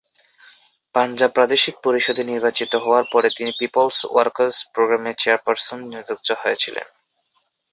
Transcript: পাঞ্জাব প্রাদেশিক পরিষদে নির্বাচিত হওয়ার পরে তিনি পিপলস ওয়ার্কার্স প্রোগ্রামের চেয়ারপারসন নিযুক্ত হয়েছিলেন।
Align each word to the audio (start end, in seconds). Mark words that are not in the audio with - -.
পাঞ্জাব 0.95 1.31
প্রাদেশিক 1.35 1.75
পরিষদে 1.83 2.23
নির্বাচিত 2.23 2.71
হওয়ার 2.75 3.05
পরে 3.13 3.29
তিনি 3.37 3.51
পিপলস 3.59 3.97
ওয়ার্কার্স 4.05 4.57
প্রোগ্রামের 4.73 5.15
চেয়ারপারসন 5.17 5.79
নিযুক্ত 5.91 6.27
হয়েছিলেন। 6.41 6.87